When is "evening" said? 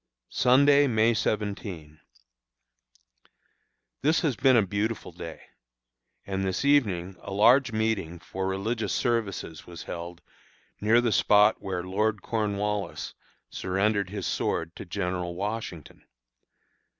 6.65-7.15